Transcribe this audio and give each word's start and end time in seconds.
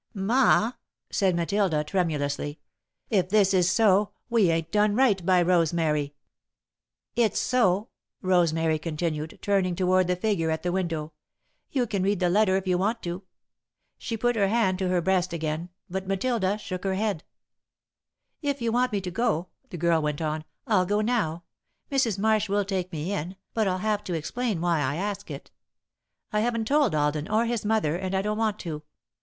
"Ma," 0.15 0.71
said 1.11 1.35
Matilda, 1.35 1.83
tremulously, 1.83 2.57
"if 3.11 3.29
this 3.29 3.53
is 3.53 3.69
so, 3.69 4.13
we 4.31 4.49
ain't 4.49 4.71
done 4.71 4.95
right 4.95 5.23
by 5.23 5.43
Rosemary." 5.43 6.15
"It's 7.15 7.37
so," 7.39 7.89
Rosemary 8.19 8.79
continued, 8.79 9.37
turning 9.43 9.75
toward 9.75 10.07
the 10.07 10.15
figure 10.15 10.49
at 10.49 10.63
the 10.63 10.71
window. 10.71 11.13
"You 11.69 11.85
can 11.85 12.01
read 12.01 12.19
the 12.19 12.31
letter 12.31 12.55
if 12.57 12.65
you 12.65 12.79
want 12.79 13.03
to." 13.03 13.21
She 13.99 14.17
put 14.17 14.35
her 14.35 14.47
hand 14.47 14.79
to 14.79 14.87
her 14.89 15.01
breast 15.03 15.33
again, 15.33 15.69
but 15.87 16.07
Matilda 16.07 16.57
shook 16.57 16.83
her 16.83 16.95
head. 16.95 17.23
[Sidenote: 18.43 18.57
Grandmother's 18.57 18.57
Decision] 18.57 18.57
"If 18.57 18.61
you 18.63 18.71
want 18.71 18.91
me 18.91 19.01
to," 19.01 19.47
the 19.69 19.77
girl 19.77 20.01
went 20.01 20.19
on, 20.19 20.45
"I'll 20.65 20.87
go 20.87 21.01
now. 21.01 21.43
Mrs. 21.91 22.17
Marsh 22.17 22.49
will 22.49 22.65
take 22.65 22.91
me 22.91 23.13
in, 23.13 23.35
but 23.53 23.67
I'll 23.67 23.77
have 23.77 24.03
to 24.05 24.15
explain 24.15 24.61
why 24.61 24.79
I 24.81 24.95
ask 24.95 25.29
it. 25.29 25.51
I 26.33 26.39
haven't 26.39 26.65
told 26.65 26.95
Alden, 26.95 27.29
or 27.29 27.45
his 27.45 27.63
mother, 27.63 27.95
and 27.95 28.15
I 28.15 28.23
don't 28.23 28.39
want 28.39 28.57
to. 28.61 28.81